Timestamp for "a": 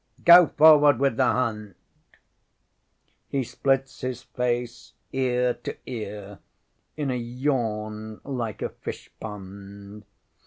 7.11-7.15, 8.63-8.69